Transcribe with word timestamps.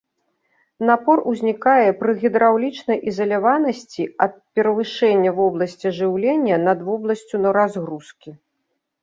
Напор 0.89 1.17
узнікае 1.31 1.89
пры 1.99 2.11
гідраўлічнай 2.23 2.97
ізаляванасці 3.11 4.03
ад 4.27 4.33
перавышэння 4.57 5.31
вобласці 5.39 5.87
жыўлення 6.01 6.55
над 6.67 6.79
вобласцю 6.91 7.37
разгрузкі. 7.61 8.29